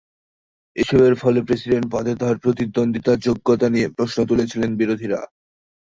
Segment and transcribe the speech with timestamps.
[0.75, 5.19] এসবের ফলে প্রেসিডেন্ট পদে তাঁর প্রতিদ্বন্দ্বিতার যোগ্যতা নিয়ে প্রশ্ন তুলছেন বিরোধীরা।